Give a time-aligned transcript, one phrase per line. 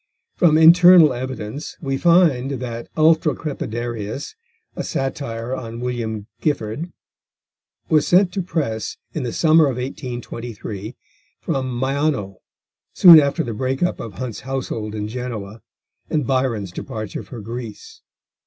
[0.35, 4.33] From internal evidence we find that Ultra crepidarius;
[4.75, 6.91] a Satire on William Gifford,
[7.87, 10.95] was sent to press in the summer of 1823,
[11.39, 12.37] from Maiano,
[12.95, 15.61] soon after the break up of Hunt's household in Genoa,
[16.09, 18.01] and Byron's departure for Greece.